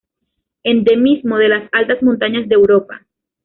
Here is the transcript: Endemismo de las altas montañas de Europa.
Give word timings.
Endemismo 0.63 1.37
de 1.37 1.49
las 1.49 1.69
altas 1.71 2.01
montañas 2.01 2.49
de 2.49 2.55
Europa. 2.55 3.05